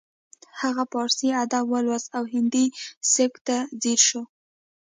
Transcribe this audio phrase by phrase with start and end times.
[0.61, 2.65] هغه پارسي ادب ولوست او هندي
[3.13, 4.21] سبک ته ځیر شو